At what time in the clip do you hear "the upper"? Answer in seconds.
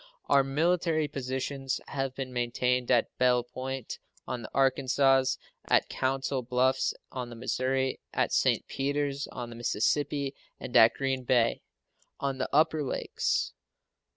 12.39-12.83